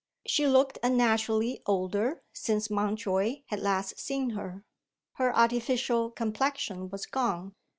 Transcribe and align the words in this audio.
She 0.25 0.47
looked 0.47 0.79
unnaturally 0.81 1.61
older 1.67 2.23
since 2.33 2.71
Mountjoy 2.71 3.43
had 3.49 3.59
last 3.59 3.99
seen 3.99 4.31
her. 4.31 4.65
Her 5.17 5.35
artificial 5.37 6.09
complexion 6.09 6.89
was 6.89 7.05
gone. 7.05 7.53